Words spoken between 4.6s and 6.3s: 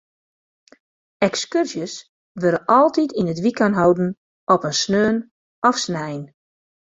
in saterdei of snein.